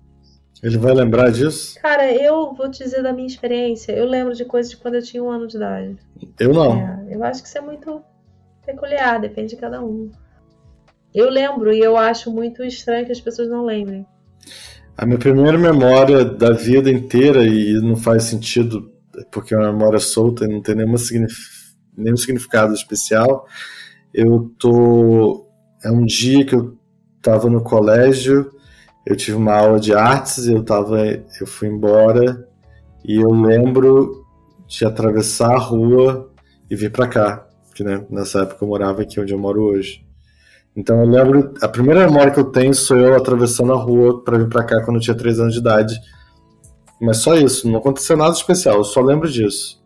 Ele 0.62 0.78
vai 0.78 0.94
lembrar 0.94 1.30
disso? 1.30 1.78
Cara, 1.80 2.12
eu 2.12 2.54
vou 2.54 2.70
te 2.70 2.84
dizer 2.84 3.02
da 3.02 3.12
minha 3.12 3.26
experiência. 3.26 3.92
Eu 3.92 4.06
lembro 4.06 4.32
de 4.32 4.44
coisas 4.44 4.70
de 4.70 4.76
quando 4.76 4.94
eu 4.94 5.02
tinha 5.02 5.22
um 5.22 5.28
ano 5.28 5.48
de 5.48 5.56
idade. 5.56 5.96
Eu 6.38 6.52
não. 6.52 6.76
É, 6.76 7.06
eu 7.10 7.24
acho 7.24 7.42
que 7.42 7.48
isso 7.48 7.58
é 7.58 7.60
muito 7.60 8.02
peculiar, 8.64 9.20
depende 9.20 9.54
de 9.54 9.60
cada 9.60 9.82
um. 9.84 10.10
Eu 11.12 11.28
lembro 11.28 11.72
e 11.72 11.80
eu 11.80 11.96
acho 11.96 12.30
muito 12.30 12.62
estranho 12.62 13.04
que 13.04 13.12
as 13.12 13.20
pessoas 13.20 13.48
não 13.48 13.64
lembrem. 13.64 14.06
A 14.96 15.06
minha 15.06 15.18
primeira 15.18 15.56
memória 15.56 16.24
da 16.24 16.52
vida 16.52 16.90
inteira, 16.90 17.44
e 17.44 17.72
não 17.80 17.96
faz 17.96 18.24
sentido 18.24 18.92
porque 19.30 19.54
é 19.54 19.58
uma 19.58 19.72
memória 19.72 19.98
solta 19.98 20.44
e 20.44 20.48
não 20.48 20.62
tem 20.62 20.74
nenhuma 20.74 20.98
nenhum 21.96 22.16
significado 22.16 22.72
especial, 22.72 23.46
eu 24.12 24.50
tô. 24.58 25.46
É 25.84 25.90
um 25.90 26.04
dia 26.04 26.44
que 26.44 26.54
eu 26.54 26.78
estava 27.16 27.50
no 27.50 27.62
colégio, 27.62 28.50
eu 29.06 29.16
tive 29.16 29.36
uma 29.36 29.54
aula 29.54 29.80
de 29.80 29.92
artes, 29.92 30.46
eu 30.46 30.62
tava, 30.62 31.04
eu 31.06 31.46
fui 31.46 31.68
embora 31.68 32.48
e 33.04 33.16
eu 33.16 33.30
lembro 33.30 34.24
de 34.66 34.84
atravessar 34.84 35.52
a 35.52 35.58
rua 35.58 36.30
e 36.70 36.76
vir 36.76 36.92
para 36.92 37.08
cá, 37.08 37.48
porque 37.66 37.82
né, 37.82 38.04
nessa 38.08 38.42
época 38.42 38.64
eu 38.64 38.68
morava 38.68 39.02
aqui 39.02 39.20
onde 39.20 39.32
eu 39.32 39.38
moro 39.38 39.62
hoje. 39.62 40.06
Então 40.74 41.00
eu 41.00 41.06
lembro, 41.06 41.52
a 41.60 41.68
primeira 41.68 42.06
memória 42.06 42.32
que 42.32 42.40
eu 42.40 42.50
tenho 42.50 42.72
sou 42.72 42.96
eu 42.96 43.14
atravessando 43.14 43.72
a 43.72 43.76
rua 43.76 44.24
para 44.24 44.38
vir 44.38 44.48
para 44.48 44.64
cá 44.64 44.82
quando 44.82 44.96
eu 44.96 45.02
tinha 45.02 45.16
3 45.16 45.40
anos 45.40 45.54
de 45.54 45.60
idade. 45.60 45.94
Mas 47.00 47.18
só 47.18 47.36
isso, 47.36 47.68
não 47.68 47.78
aconteceu 47.78 48.16
nada 48.16 48.32
especial, 48.32 48.76
eu 48.76 48.84
só 48.84 49.00
lembro 49.00 49.28
disso. 49.28 49.82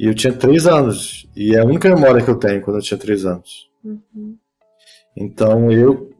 E 0.00 0.06
eu 0.06 0.14
tinha 0.14 0.32
três 0.32 0.66
anos. 0.66 1.28
E 1.36 1.54
é 1.54 1.60
a 1.60 1.64
única 1.66 1.86
memória 1.94 2.24
que 2.24 2.30
eu 2.30 2.36
tenho 2.36 2.62
quando 2.62 2.76
eu 2.78 2.82
tinha 2.82 2.96
três 2.96 3.26
anos. 3.26 3.68
Uhum. 3.84 4.34
Então 5.14 5.70
eu. 5.70 6.10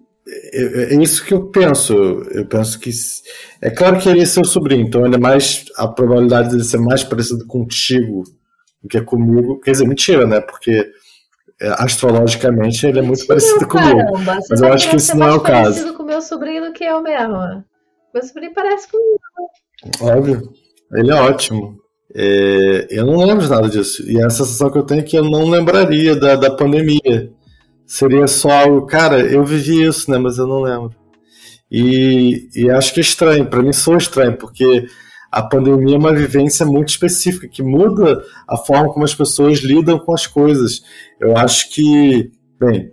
É, 0.52 0.95
é 0.95 1.02
isso 1.02 1.25
que 1.25 1.33
eu 1.33 1.47
penso. 1.47 1.95
Eu 1.95 2.45
penso 2.45 2.78
que. 2.78 2.90
É 3.62 3.71
claro 3.71 3.99
que 3.99 4.07
ele 4.07 4.21
é 4.21 4.26
seu 4.26 4.45
sobrinho, 4.45 4.87
então 4.87 5.07
ele 5.07 5.14
é 5.14 5.19
mais. 5.19 5.64
A 5.78 5.88
probabilidade 5.88 6.50
dele 6.50 6.62
ser 6.62 6.76
mais 6.76 7.02
parecido 7.02 7.47
contigo 7.47 8.25
do 8.83 8.88
que 8.88 9.00
comigo. 9.00 9.59
Quer 9.61 9.71
dizer, 9.71 9.88
mentira, 9.88 10.26
né? 10.26 10.42
Porque 10.42 10.87
astrologicamente 11.79 12.87
ele 12.87 13.00
é 13.00 13.02
muito 13.02 13.26
parecido 13.26 13.67
comigo. 13.67 13.97
Caramba, 13.97 14.38
mas 14.49 14.61
eu 14.61 14.73
acho 14.73 14.90
que 14.90 14.97
isso 14.97 15.17
não 15.17 15.29
é 15.29 15.35
o 15.35 15.40
caso. 15.40 15.62
parecido 15.62 15.95
com 15.95 16.02
meu 16.02 16.23
sobrinho 16.23 16.73
que 16.73 16.85
eu 16.85 17.02
mesmo. 17.02 17.64
Meu 18.12 18.23
sobrinho 18.23 18.55
parece 18.55 18.88
comigo. 18.90 19.21
Óbvio. 20.00 20.52
Ele 20.93 21.11
é 21.11 21.14
ótimo. 21.14 21.79
É, 22.14 22.88
eu 22.90 23.07
não 23.07 23.25
lembro 23.25 23.45
de 23.45 23.50
nada 23.50 23.69
disso. 23.69 24.02
E 24.11 24.21
a 24.21 24.31
sensação 24.31 24.71
que 24.71 24.79
eu 24.79 24.83
tenho 24.83 25.00
é 25.00 25.05
que 25.05 25.17
eu 25.17 25.25
não 25.25 25.49
lembraria 25.49 26.17
da, 26.17 26.35
da 26.35 26.50
pandemia. 26.50 27.33
Seria 27.87 28.26
só 28.26 28.50
algo, 28.50 28.87
cara, 28.87 29.21
eu 29.21 29.45
vivi 29.45 29.85
isso, 29.85 30.11
né? 30.11 30.19
Mas 30.19 30.38
eu 30.38 30.47
não 30.47 30.62
lembro. 30.62 30.95
E, 31.71 32.49
e 32.55 32.69
acho 32.71 32.93
que 32.93 33.00
é 33.00 33.02
estranho, 33.02 33.47
para 33.47 33.62
mim 33.62 33.73
sou 33.73 33.97
estranho, 33.97 34.37
porque 34.37 34.87
a 35.31 35.43
pandemia 35.43 35.95
é 35.95 35.99
uma 35.99 36.13
vivência 36.13 36.67
muito 36.67 36.89
específica, 36.89 37.49
que 37.49 37.63
muda 37.63 38.23
a 38.49 38.57
forma 38.57 38.93
como 38.93 39.05
as 39.05 39.15
pessoas 39.15 39.61
lidam 39.61 39.99
com 39.99 40.13
as 40.13 40.27
coisas. 40.27 40.83
Eu 41.21 41.37
acho 41.37 41.71
que, 41.71 42.33
bem, 42.59 42.93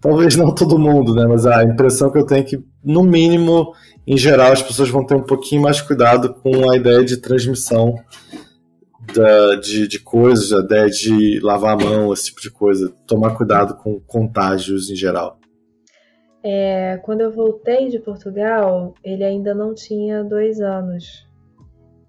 talvez 0.00 0.34
não 0.36 0.54
todo 0.54 0.78
mundo, 0.78 1.14
né? 1.14 1.26
Mas 1.26 1.44
a 1.44 1.62
impressão 1.62 2.10
que 2.10 2.18
eu 2.18 2.24
tenho 2.24 2.40
é 2.40 2.44
que, 2.44 2.64
no 2.82 3.02
mínimo, 3.02 3.74
em 4.06 4.16
geral, 4.16 4.52
as 4.52 4.62
pessoas 4.62 4.88
vão 4.88 5.04
ter 5.04 5.14
um 5.14 5.24
pouquinho 5.24 5.60
mais 5.60 5.80
cuidado 5.80 6.32
com 6.34 6.70
a 6.70 6.76
ideia 6.76 7.04
de 7.04 7.18
transmissão 7.18 7.94
da, 9.14 9.56
de, 9.56 9.86
de 9.86 9.98
coisas, 9.98 10.52
a 10.52 10.60
ideia 10.60 10.88
de 10.88 11.38
lavar 11.40 11.74
a 11.74 11.84
mão, 11.84 12.12
esse 12.12 12.26
tipo 12.26 12.40
de 12.40 12.50
coisa. 12.50 12.94
Tomar 13.06 13.36
cuidado 13.36 13.76
com 13.76 14.00
contágios 14.00 14.90
em 14.90 14.96
geral. 14.96 15.38
É, 16.42 16.98
quando 16.98 17.22
eu 17.22 17.32
voltei 17.32 17.88
de 17.88 17.98
Portugal, 17.98 18.94
ele 19.02 19.24
ainda 19.24 19.52
não 19.52 19.74
tinha 19.74 20.22
dois 20.22 20.60
anos. 20.60 21.25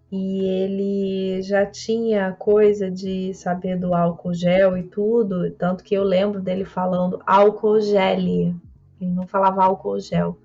E 0.10 0.46
ele 0.46 1.42
já 1.42 1.66
tinha 1.66 2.32
coisa 2.32 2.90
de 2.90 3.34
saber 3.34 3.78
do 3.78 3.94
álcool 3.94 4.34
gel 4.34 4.78
e 4.78 4.84
tudo, 4.84 5.52
tanto 5.52 5.84
que 5.84 5.94
eu 5.94 6.04
lembro 6.04 6.42
dele 6.42 6.64
falando 6.64 7.22
álcool 7.26 7.82
gel. 7.82 8.18
Ele 8.18 8.56
não 9.02 9.28
falava 9.28 9.64
álcool 9.64 10.00
gel. 10.00 10.38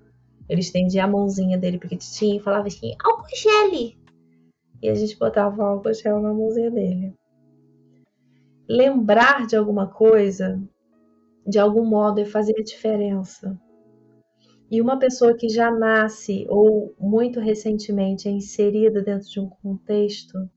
Ele 0.49 0.59
estendia 0.59 1.05
a 1.05 1.07
mãozinha 1.07 1.57
dele 1.57 1.77
pequitinho 1.77 2.35
e 2.35 2.43
falava 2.43 2.67
assim, 2.67 2.93
álcool 3.01 3.35
gel. 3.35 3.93
E 4.81 4.89
a 4.89 4.95
gente 4.95 5.17
botava 5.17 5.63
álcool 5.63 5.93
gel 5.93 6.21
na 6.21 6.33
mãozinha 6.33 6.69
dele. 6.69 7.13
Lembrar 8.67 9.47
de 9.47 9.55
alguma 9.55 9.87
coisa, 9.87 10.61
de 11.47 11.57
algum 11.57 11.85
modo, 11.85 12.19
é 12.19 12.25
fazer 12.25 12.61
diferença. 12.63 13.57
E 14.73 14.81
uma 14.81 14.97
pessoa 14.97 15.35
que 15.35 15.49
já 15.49 15.69
nasce 15.69 16.47
ou 16.49 16.95
muito 16.99 17.39
recentemente 17.39 18.27
é 18.27 18.31
inserida 18.31 19.03
dentro 19.03 19.29
de 19.29 19.39
um 19.39 19.47
contexto, 19.47 20.49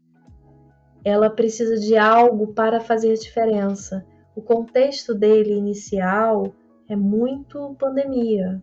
ela 1.05 1.29
precisa 1.29 1.77
de 1.77 1.99
algo 1.99 2.55
para 2.55 2.81
fazer 2.81 3.13
diferença. 3.13 4.07
O 4.35 4.41
contexto 4.41 5.15
dele 5.15 5.53
inicial 5.53 6.51
é 6.89 6.97
muito 6.97 7.77
pandemia. 7.79 8.63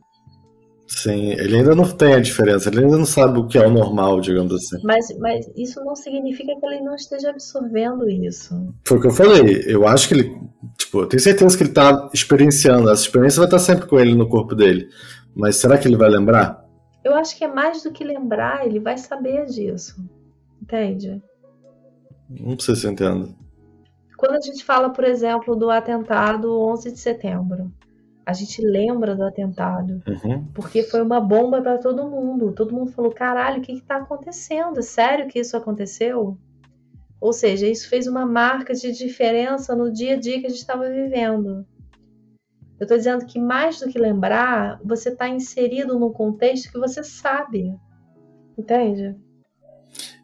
Sim, 0.96 1.32
ele 1.32 1.58
ainda 1.58 1.74
não 1.74 1.90
tem 1.90 2.14
a 2.14 2.20
diferença, 2.20 2.70
ele 2.70 2.84
ainda 2.86 2.98
não 2.98 3.06
sabe 3.06 3.40
o 3.40 3.48
que 3.48 3.58
é 3.58 3.66
o 3.66 3.72
normal, 3.72 4.22
digamos 4.22 4.54
assim. 4.54 4.78
Mas, 4.84 5.08
mas 5.18 5.52
isso 5.56 5.84
não 5.84 5.96
significa 5.96 6.54
que 6.56 6.66
ele 6.66 6.82
não 6.82 6.96
esteja 6.96 7.32
absorvendo 7.32 8.08
isso. 8.10 8.74
Foi 8.86 8.98
o 8.98 9.02
que 9.02 9.08
eu 9.08 9.12
falei, 9.12 9.64
eu 9.66 9.88
acho 9.88 10.08
que 10.08 10.14
ele, 10.14 10.38
tipo, 10.78 11.02
eu 11.02 11.08
tenho 11.08 11.22
certeza 11.22 11.58
que 11.58 11.64
ele 11.64 11.72
está 11.72 12.10
experienciando, 12.14 12.92
essa 12.92 13.02
experiência 13.02 13.40
vai 13.40 13.48
estar 13.48 13.60
sempre 13.60 13.88
com 13.88 14.00
ele 14.00 14.14
no 14.14 14.30
corpo 14.30 14.54
dele. 14.54 14.88
Mas 15.36 15.56
será 15.56 15.80
que 15.80 15.88
ele 15.88 15.98
vai 15.98 16.10
lembrar? 16.10 16.64
Eu 17.04 17.16
acho 17.16 17.36
que 17.36 17.44
é 17.44 17.48
mais 17.48 17.84
do 17.84 17.92
que 17.92 18.04
lembrar, 18.04 18.66
ele 18.66 18.80
vai 18.80 18.98
saber 18.98 19.46
disso. 19.48 19.96
Entende? 20.62 21.22
Não 22.30 22.58
sei 22.60 22.76
se 22.76 22.86
eu 22.86 22.92
entendo. 22.92 23.36
Quando 24.16 24.36
a 24.36 24.42
gente 24.42 24.64
fala, 24.64 24.92
por 24.92 25.04
exemplo, 25.04 25.56
do 25.56 25.72
atentado 25.72 26.56
11 26.62 26.92
de 26.92 27.00
setembro, 27.00 27.74
a 28.26 28.34
gente 28.34 28.62
lembra 28.62 29.16
do 29.16 29.24
atentado, 29.24 30.02
uhum. 30.08 30.46
porque 30.54 30.84
foi 30.84 31.02
uma 31.02 31.20
bomba 31.20 31.62
para 31.62 31.78
todo 31.78 32.10
mundo. 32.10 32.54
Todo 32.54 32.74
mundo 32.74 32.92
falou: 32.92 33.12
caralho, 33.12 33.60
o 33.60 33.62
que 33.62 33.74
está 33.74 33.98
acontecendo? 33.98 34.80
É 34.80 34.82
sério 34.82 35.28
que 35.28 35.40
isso 35.40 35.58
aconteceu? 35.58 36.38
Ou 37.20 37.34
seja, 37.34 37.68
isso 37.68 37.90
fez 37.90 38.08
uma 38.08 38.26
marca 38.26 38.74
de 38.74 38.92
diferença 38.92 39.76
no 39.76 39.92
dia 39.92 40.16
a 40.16 40.20
dia 40.20 40.40
que 40.40 40.46
a 40.46 40.50
gente 40.50 40.60
estava 40.60 40.90
vivendo. 40.90 41.66
Eu 42.80 42.84
estou 42.84 42.98
dizendo 42.98 43.26
que 43.26 43.40
mais 43.40 43.80
do 43.80 43.88
que 43.88 43.98
lembrar, 43.98 44.80
você 44.84 45.10
está 45.10 45.30
inserido 45.30 45.98
num 45.98 46.12
contexto 46.12 46.72
que 46.72 46.78
você 46.78 47.04
sabe. 47.04 47.74
Entende? 48.58 49.16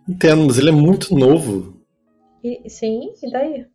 Entendo, 0.07 0.45
mas 0.45 0.57
ele 0.57 0.69
é 0.69 0.73
muito 0.73 1.15
novo. 1.15 1.81
E, 2.43 2.69
sim, 2.69 3.13
e 3.21 3.31
daí? 3.31 3.65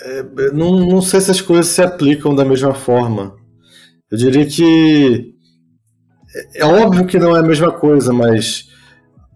É, 0.00 0.22
não, 0.52 0.80
não 0.80 1.02
sei 1.02 1.20
se 1.20 1.30
as 1.30 1.40
coisas 1.40 1.68
se 1.68 1.82
aplicam 1.82 2.34
da 2.34 2.44
mesma 2.44 2.74
forma. 2.74 3.34
Eu 4.10 4.18
diria 4.18 4.46
que 4.46 5.34
é, 6.54 6.62
é 6.62 6.64
óbvio 6.64 7.06
que 7.06 7.18
não 7.18 7.36
é 7.36 7.40
a 7.40 7.44
mesma 7.44 7.70
coisa, 7.70 8.12
mas 8.12 8.68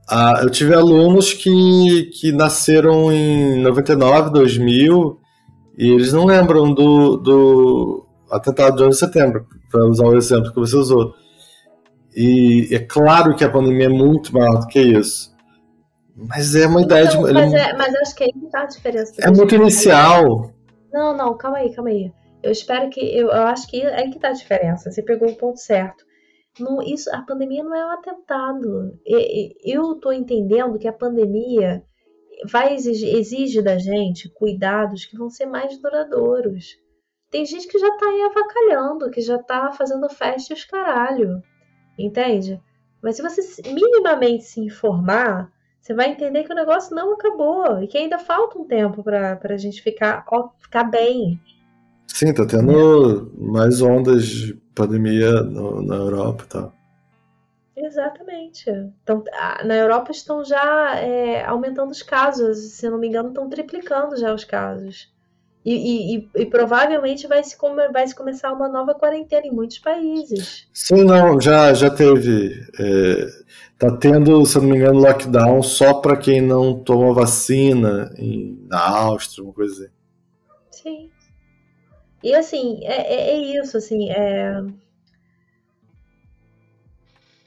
ah, 0.09 0.41
eu 0.43 0.51
tive 0.51 0.75
alunos 0.75 1.33
que, 1.33 2.11
que 2.21 2.33
nasceram 2.33 3.13
em 3.13 3.61
99, 3.61 4.31
2000 4.31 5.19
e 5.79 5.89
eles 5.91 6.13
não 6.13 6.25
lembram 6.25 6.73
do, 6.73 7.17
do 7.17 8.07
atentado 8.31 8.77
de 8.77 8.85
11 8.85 8.91
de 8.91 8.97
setembro, 8.99 9.47
para 9.71 9.85
usar 9.85 10.07
o 10.07 10.17
exemplo 10.17 10.53
que 10.53 10.61
você 10.61 10.77
usou. 10.77 11.15
E 12.15 12.69
é 12.73 12.79
claro 12.79 13.37
que 13.37 13.45
a 13.45 13.51
pandemia 13.51 13.87
é 13.87 13.91
muito 13.91 14.33
maior 14.33 14.61
do 14.61 14.67
que 14.69 14.81
isso. 14.81 15.36
Mas 16.17 16.55
é 16.55 16.67
uma 16.67 16.81
ideia 16.81 17.07
de. 17.07 17.19
Mas, 17.19 17.53
é, 17.53 17.75
mas 17.75 17.95
acho 17.97 18.15
que 18.15 18.25
aí 18.25 18.33
que 18.33 18.51
tá 18.51 18.63
a 18.63 18.67
diferença. 18.67 19.13
É 19.21 19.31
muito 19.31 19.55
inicial. 19.55 20.51
Não, 20.91 21.15
não, 21.15 21.37
calma 21.37 21.59
aí, 21.59 21.75
calma 21.75 21.91
aí. 21.91 22.11
Eu 22.43 22.51
espero 22.51 22.89
que. 22.89 23.01
Eu, 23.01 23.27
eu 23.27 23.43
acho 23.43 23.69
que 23.69 23.83
aí 23.83 24.11
que 24.11 24.19
tá 24.19 24.29
a 24.29 24.33
diferença. 24.33 24.91
Você 24.91 25.03
pegou 25.03 25.29
o 25.29 25.37
ponto 25.37 25.59
certo. 25.59 26.07
Não, 26.59 26.81
isso, 26.81 27.15
a 27.15 27.21
pandemia 27.21 27.63
não 27.63 27.75
é 27.75 27.85
um 27.85 27.91
atentado. 27.91 28.99
Eu 29.63 29.93
estou 29.93 30.11
entendendo 30.11 30.79
que 30.79 30.89
a 30.89 30.93
pandemia 30.93 31.85
vai 32.49 32.75
exigir, 32.75 33.15
exige 33.15 33.61
da 33.61 33.77
gente 33.77 34.31
cuidados 34.31 35.05
que 35.05 35.19
vão 35.19 35.29
ser 35.29 35.45
mais 35.45 35.79
duradouros. 35.79 36.79
Tem 37.31 37.45
gente 37.45 37.69
que 37.69 37.79
já 37.79 37.91
tá 37.99 38.07
aí 38.07 38.23
avacalhando, 38.23 39.11
que 39.11 39.21
já 39.21 39.39
tá 39.39 39.71
fazendo 39.73 40.09
festa 40.09 40.55
e 40.55 40.57
os 40.57 40.65
caralho. 40.65 41.43
Entende? 41.99 42.59
Mas 43.03 43.17
se 43.17 43.23
você 43.23 43.63
minimamente 43.71 44.45
se 44.45 44.61
informar, 44.61 45.51
você 45.87 45.95
vai 45.95 46.11
entender 46.11 46.43
que 46.43 46.53
o 46.53 46.57
negócio 46.57 46.97
não 46.97 47.13
acabou 47.13 47.81
e 47.81 47.87
que 47.87 47.97
ainda 47.97 48.19
falta 48.19 48.59
um 48.59 48.65
tempo 48.65 49.05
para 49.05 49.39
a 49.49 49.57
gente 49.57 49.81
ficar, 49.81 50.25
ó, 50.29 50.49
ficar 50.59 50.83
bem. 50.83 51.41
Sim, 52.09 52.35
tá 52.35 52.45
tendo 52.45 53.31
é. 53.33 53.53
mais 53.53 53.81
ondas 53.81 54.27
de 54.27 54.55
pandemia 54.75 55.43
no, 55.43 55.81
na 55.83 55.95
Europa 55.95 56.43
e 56.45 56.49
tal. 56.49 56.73
Exatamente. 57.77 58.69
Então, 59.05 59.23
na 59.65 59.77
Europa 59.77 60.11
estão 60.11 60.45
já 60.45 60.97
é, 60.97 61.45
aumentando 61.45 61.93
os 61.93 62.03
casos, 62.03 62.59
se 62.59 62.91
não 62.91 62.99
me 62.99 63.07
engano, 63.07 63.29
estão 63.29 63.49
triplicando 63.49 64.17
já 64.17 64.35
os 64.35 64.43
casos. 64.43 65.15
E, 65.67 66.15
e, 66.15 66.31
e, 66.37 66.47
provavelmente 66.47 67.27
vai 67.27 67.43
se, 67.43 67.57
vai 67.93 68.07
se 68.07 68.15
começar 68.15 68.53
uma 68.53 68.69
nova 68.69 68.95
quarentena 68.95 69.49
em 69.49 69.51
muitos 69.51 69.81
países. 69.81 70.69
Sim, 70.73 71.03
não, 71.03 71.41
já, 71.41 71.75
já 71.75 71.91
teve. 71.91 72.53
É, 72.79 73.27
tá 73.77 73.97
tendo, 73.97 74.47
se 74.47 74.59
não 74.59 74.69
me 74.69 74.77
engano, 74.77 75.01
lockdown 75.01 75.61
só 75.65 75.95
para 75.95 76.17
quem 76.17 76.41
não 76.41 76.79
toma 76.79 77.13
vacina 77.13 78.15
em, 78.17 78.65
na 78.69 78.79
Áustria, 78.79 79.43
uma 79.43 79.53
coisa 79.53 79.73
assim. 79.73 79.93
Sim. 80.71 81.11
E 82.23 82.33
assim, 82.33 82.85
é, 82.85 83.15
é, 83.15 83.31
é 83.31 83.61
isso, 83.61 83.77
assim, 83.77 84.09
é... 84.09 84.63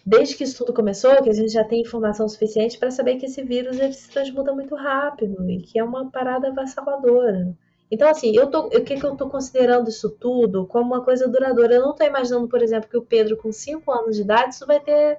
Desde 0.05 0.35
que 0.35 0.43
isso 0.43 0.57
tudo 0.57 0.73
começou, 0.73 1.23
que 1.23 1.29
a 1.29 1.33
gente 1.33 1.53
já 1.53 1.63
tem 1.63 1.79
informação 1.79 2.27
suficiente 2.27 2.77
para 2.77 2.91
saber 2.91 3.15
que 3.15 3.27
esse 3.27 3.41
vírus 3.43 3.79
ele 3.79 3.93
se 3.93 4.09
transmuta 4.09 4.51
muito 4.51 4.75
rápido 4.75 5.49
e 5.49 5.61
que 5.61 5.79
é 5.79 5.83
uma 5.85 6.11
parada 6.11 6.49
avassaladora. 6.49 7.55
Então, 7.91 8.07
assim, 8.07 8.35
eu 8.35 8.47
tô, 8.47 8.67
o 8.67 8.81
que, 8.81 8.95
que 8.95 9.05
eu 9.05 9.13
estou 9.13 9.29
considerando 9.29 9.89
isso 9.89 10.09
tudo 10.09 10.65
como 10.65 10.93
uma 10.93 11.03
coisa 11.03 11.27
duradoura? 11.27 11.75
Eu 11.75 11.81
não 11.81 11.91
estou 11.91 12.05
imaginando, 12.05 12.47
por 12.47 12.61
exemplo, 12.61 12.89
que 12.89 12.97
o 12.97 13.01
Pedro, 13.01 13.35
com 13.37 13.51
5 13.51 13.91
anos 13.91 14.15
de 14.15 14.21
idade, 14.21 14.53
isso 14.53 14.67
vai 14.67 14.79
ter 14.79 15.17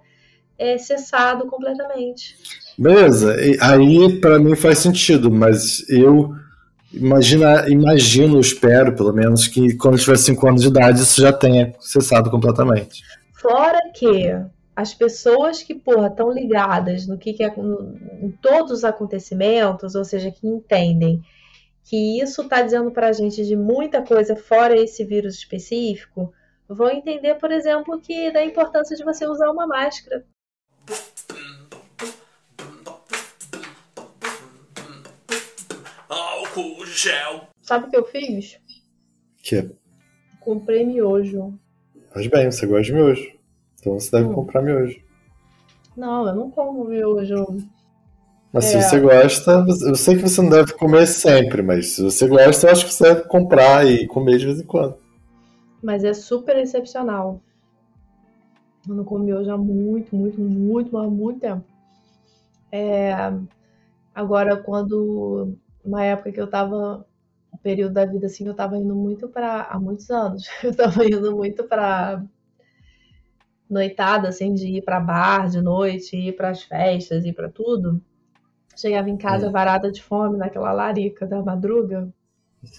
é, 0.56 0.78
cessado 0.78 1.46
completamente. 1.46 2.36
Beleza, 2.78 3.34
aí 3.60 4.20
para 4.20 4.38
mim 4.38 4.54
faz 4.54 4.78
sentido, 4.78 5.30
mas 5.30 5.88
eu 5.88 6.32
imagina, 6.92 7.68
imagino, 7.68 8.38
espero 8.38 8.94
pelo 8.94 9.12
menos, 9.12 9.48
que 9.48 9.74
quando 9.76 9.98
tiver 9.98 10.16
5 10.16 10.48
anos 10.48 10.62
de 10.62 10.68
idade 10.68 11.00
isso 11.00 11.20
já 11.20 11.32
tenha 11.32 11.74
cessado 11.80 12.30
completamente. 12.30 13.02
Fora 13.32 13.78
que 13.94 14.32
as 14.76 14.94
pessoas 14.94 15.62
que, 15.62 15.74
porra, 15.74 16.06
estão 16.06 16.30
ligadas 16.30 17.06
no 17.06 17.18
que, 17.18 17.32
que 17.32 17.42
é 17.42 17.52
em 18.22 18.30
todos 18.40 18.70
os 18.70 18.84
acontecimentos, 18.84 19.94
ou 19.94 20.04
seja, 20.04 20.30
que 20.30 20.46
entendem 20.46 21.22
que 21.90 22.20
isso 22.22 22.42
está 22.42 22.62
dizendo 22.62 22.92
para 22.92 23.08
a 23.08 23.12
gente 23.12 23.44
de 23.44 23.56
muita 23.56 24.00
coisa 24.00 24.36
fora 24.36 24.80
esse 24.80 25.04
vírus 25.04 25.34
específico, 25.34 26.32
vão 26.68 26.88
entender, 26.88 27.34
por 27.34 27.50
exemplo, 27.50 28.00
que 28.00 28.30
da 28.30 28.44
importância 28.44 28.96
de 28.96 29.02
você 29.02 29.26
usar 29.26 29.50
uma 29.50 29.66
máscara. 29.66 30.24
Álcool 36.08 36.86
gel. 36.86 37.48
Sabe 37.60 37.88
o 37.88 37.90
que 37.90 37.96
eu 37.96 38.04
fiz? 38.04 38.60
Que? 39.42 39.74
Comprei 40.38 40.86
miojo. 40.86 41.58
Mas 42.14 42.28
bem, 42.28 42.52
você 42.52 42.66
gosta 42.66 42.84
de 42.84 42.92
miojo. 42.92 43.36
Então 43.80 43.98
você 43.98 44.12
deve 44.12 44.28
hum. 44.28 44.34
comprar 44.34 44.62
miojo. 44.62 45.02
Não, 45.96 46.28
eu 46.28 46.36
não 46.36 46.52
como 46.52 46.84
miojo. 46.84 47.58
Mas 48.52 48.64
é. 48.64 48.80
se 48.80 48.88
você 48.88 49.00
gosta, 49.00 49.64
eu 49.86 49.94
sei 49.94 50.16
que 50.16 50.22
você 50.22 50.42
não 50.42 50.50
deve 50.50 50.72
comer 50.72 51.06
sempre, 51.06 51.62
mas 51.62 51.94
se 51.94 52.02
você 52.02 52.26
gosta, 52.26 52.66
eu 52.66 52.72
acho 52.72 52.86
que 52.86 52.92
você 52.92 53.04
deve 53.04 53.28
comprar 53.28 53.86
e 53.86 54.06
comer 54.08 54.38
de 54.38 54.46
vez 54.46 54.60
em 54.60 54.66
quando. 54.66 54.96
Mas 55.82 56.02
é 56.02 56.12
super 56.12 56.56
excepcional. 56.58 57.40
Eu 58.88 58.94
não 58.94 59.04
comi 59.04 59.32
hoje 59.32 59.50
há 59.50 59.56
muito, 59.56 60.16
muito, 60.16 60.40
muito, 60.40 60.98
há 60.98 61.08
muito 61.08 61.40
tempo. 61.40 61.64
É... 62.72 63.12
Agora, 64.14 64.56
quando. 64.56 65.54
Uma 65.84 66.04
época 66.04 66.32
que 66.32 66.40
eu 66.40 66.46
tava. 66.46 67.06
Um 67.52 67.58
período 67.58 67.94
da 67.94 68.04
vida 68.04 68.26
assim, 68.26 68.46
eu 68.46 68.54
tava 68.54 68.76
indo 68.76 68.94
muito 68.94 69.28
para 69.28 69.62
Há 69.62 69.78
muitos 69.78 70.08
anos. 70.10 70.44
Eu 70.62 70.74
tava 70.74 71.04
indo 71.04 71.34
muito 71.34 71.64
para 71.64 72.24
noitada, 73.68 74.28
assim, 74.28 74.54
de 74.54 74.66
ir 74.68 74.82
para 74.82 75.00
bar 75.00 75.48
de 75.48 75.60
noite, 75.60 76.16
ir 76.16 76.36
para 76.36 76.50
as 76.50 76.62
festas, 76.62 77.24
ir 77.24 77.32
para 77.32 77.48
tudo. 77.48 78.00
Chegava 78.76 79.10
em 79.10 79.16
casa 79.16 79.46
é. 79.46 79.50
varada 79.50 79.90
de 79.90 80.02
fome, 80.02 80.38
naquela 80.38 80.72
larica 80.72 81.26
da 81.26 81.42
madruga. 81.42 82.08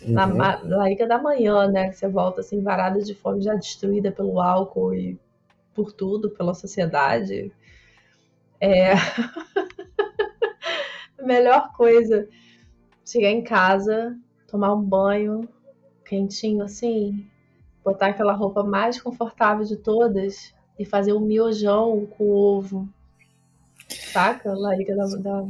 Uhum. 0.04 0.14
Na 0.14 0.62
larica 0.64 1.08
da 1.08 1.18
manhã, 1.18 1.68
né? 1.68 1.90
Que 1.90 1.98
você 1.98 2.08
volta 2.08 2.42
assim, 2.42 2.62
varada 2.62 3.02
de 3.02 3.16
fome, 3.16 3.42
já 3.42 3.56
destruída 3.56 4.12
pelo 4.12 4.40
álcool 4.40 4.94
e 4.94 5.20
por 5.74 5.92
tudo, 5.92 6.30
pela 6.30 6.54
sociedade. 6.54 7.52
É. 8.60 8.94
a 8.94 8.98
melhor 11.26 11.72
coisa, 11.74 12.28
chegar 13.06 13.30
em 13.30 13.44
casa, 13.44 14.16
tomar 14.48 14.74
um 14.74 14.82
banho 14.82 15.48
quentinho 16.06 16.64
assim, 16.64 17.26
botar 17.84 18.08
aquela 18.08 18.34
roupa 18.34 18.64
mais 18.64 19.02
confortável 19.02 19.66
de 19.66 19.78
todas 19.78 20.54
e 20.78 20.86
fazer 20.86 21.14
um 21.14 21.22
miojão 21.22 22.06
com 22.06 22.30
ovo. 22.30 22.88
Saca? 23.88 24.54
Larica 24.54 24.96
da, 24.96 25.06
da, 25.18 25.48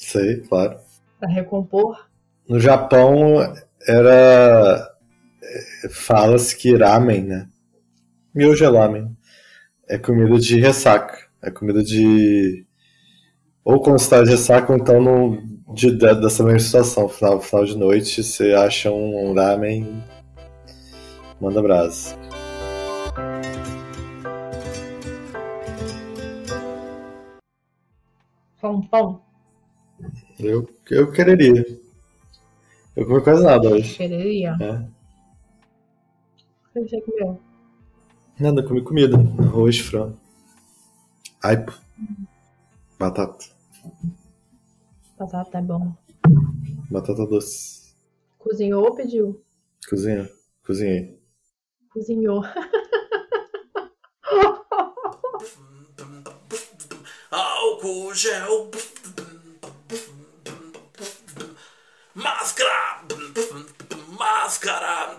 Sei, 0.00 0.40
claro. 0.40 0.78
Para 1.20 1.28
recompor. 1.28 2.08
No 2.48 2.58
Japão 2.58 3.36
era. 3.86 4.90
É, 5.42 5.88
fala-se 5.90 6.56
que 6.56 6.74
ramen, 6.74 7.22
né? 7.22 7.48
Miojo 8.34 8.64
é 8.64 8.68
ramen. 8.68 9.14
É 9.86 9.98
comida 9.98 10.38
de 10.38 10.58
ressaca. 10.58 11.28
É 11.42 11.50
comida 11.50 11.82
de. 11.82 12.66
Ou 13.62 13.80
quando 13.82 14.00
está 14.00 14.22
de 14.22 14.30
ressaca, 14.30 14.72
ou 14.72 14.78
então 14.78 15.02
no, 15.02 15.74
de, 15.74 15.92
dessa 15.92 16.42
mesma 16.42 16.58
situação. 16.58 17.06
Final, 17.06 17.40
final 17.40 17.64
de 17.66 17.76
noite, 17.76 18.22
você 18.22 18.54
acha 18.54 18.90
um 18.90 19.34
ramen. 19.34 20.02
Manda 21.38 21.62
brasa. 21.62 22.16
Pão, 28.60 28.80
pão. 28.80 29.29
Eu, 30.38 30.68
eu 30.90 31.12
quereria. 31.12 31.64
Eu 32.96 33.06
comi 33.06 33.22
quase 33.22 33.44
nada 33.44 33.68
hoje. 33.68 33.96
Quereria? 33.96 34.56
É. 34.60 34.72
O 36.78 36.84
que 36.84 36.88
você 36.88 37.00
comeu? 37.02 37.40
Nada, 38.38 38.62
comi 38.66 38.82
comida. 38.82 39.16
Arroz, 39.38 39.78
frango. 39.78 40.18
Aipo. 41.42 41.78
Batata. 42.98 43.46
Batata 45.18 45.58
é 45.58 45.62
bom. 45.62 45.94
Batata 46.90 47.26
doce. 47.26 47.94
Cozinhou 48.38 48.84
ou 48.84 48.94
pediu? 48.94 49.42
Cozinha. 49.88 50.28
Cozinhei. 50.64 51.18
Cozinhou. 51.92 52.42
Álcool 57.30 58.14
gel. 58.14 58.70
máscara, 64.18 65.18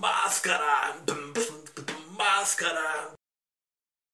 máscara, 0.00 0.96
máscara. 2.16 3.19